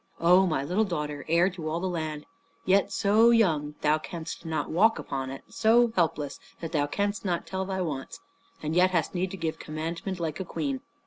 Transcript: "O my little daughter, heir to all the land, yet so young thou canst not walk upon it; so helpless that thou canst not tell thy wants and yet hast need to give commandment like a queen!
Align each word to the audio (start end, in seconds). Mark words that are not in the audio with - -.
"O 0.19 0.47
my 0.47 0.63
little 0.63 0.83
daughter, 0.83 1.25
heir 1.29 1.47
to 1.51 1.69
all 1.69 1.79
the 1.79 1.87
land, 1.87 2.25
yet 2.65 2.91
so 2.91 3.29
young 3.29 3.75
thou 3.81 3.99
canst 3.99 4.45
not 4.47 4.71
walk 4.71 4.97
upon 4.97 5.29
it; 5.29 5.43
so 5.47 5.93
helpless 5.95 6.39
that 6.59 6.71
thou 6.71 6.87
canst 6.87 7.23
not 7.23 7.45
tell 7.45 7.65
thy 7.65 7.81
wants 7.81 8.19
and 8.63 8.75
yet 8.75 8.89
hast 8.89 9.13
need 9.13 9.29
to 9.29 9.37
give 9.37 9.59
commandment 9.59 10.19
like 10.19 10.39
a 10.39 10.43
queen! 10.43 10.81